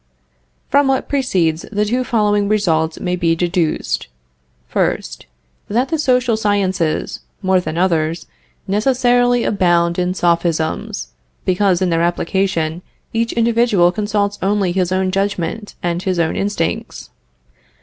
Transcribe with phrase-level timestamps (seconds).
[0.67, 4.07] From what precedes, the two following results may be deduced:
[4.73, 5.25] 1st.
[5.67, 8.25] That the social sciences, more than others,
[8.67, 11.09] necessarily abound in Sophisms,
[11.45, 12.81] because in their application,
[13.13, 17.11] each individual consults only his own judgment and his own instincts.